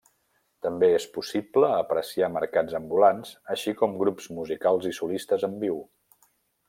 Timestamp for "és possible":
0.99-1.69